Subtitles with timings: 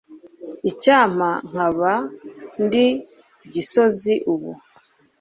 [0.69, 1.93] icyampa nkaba
[2.63, 2.87] ndi
[3.53, 4.51] gisozi ubu